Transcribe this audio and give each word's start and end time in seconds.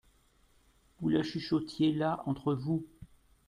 Vous 0.99 1.09
la 1.09 1.21
chuchotiez 1.21 1.91
là 1.93 2.23
entre 2.25 2.55
vous. 2.55 2.87